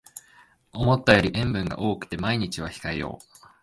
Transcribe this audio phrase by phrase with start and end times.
[0.73, 3.25] 思ったより塩分が多くて毎日は控えよう